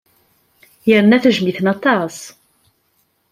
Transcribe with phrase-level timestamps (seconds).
[0.89, 2.17] Yerna tejjem-iten aṭas.